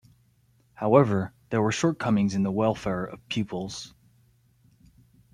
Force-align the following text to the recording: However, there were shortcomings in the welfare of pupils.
However, 0.73 1.31
there 1.51 1.61
were 1.61 1.71
shortcomings 1.71 2.33
in 2.33 2.41
the 2.41 2.49
welfare 2.51 3.05
of 3.05 3.27
pupils. 3.29 3.93